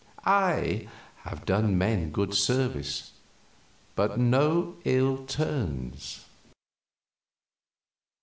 I 0.25 0.87
have 1.25 1.45
done 1.45 1.77
men 1.77 2.09
good 2.09 2.33
service, 2.33 3.11
but 3.95 4.17
no 4.17 4.77
ill 4.83 5.27
turns. 5.27 6.25